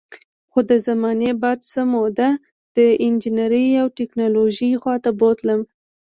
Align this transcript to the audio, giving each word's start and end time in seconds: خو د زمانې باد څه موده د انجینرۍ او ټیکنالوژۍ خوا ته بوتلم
خو 0.51 0.59
د 0.69 0.71
زمانې 0.87 1.31
باد 1.41 1.59
څه 1.71 1.81
موده 1.93 2.29
د 2.77 2.77
انجینرۍ 3.05 3.67
او 3.81 3.87
ټیکنالوژۍ 3.97 4.71
خوا 4.81 4.95
ته 5.03 5.09
بوتلم 5.19 5.61